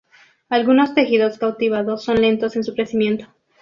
[0.49, 3.27] Algunos tejidos cultivados son lentos en su crecimiento.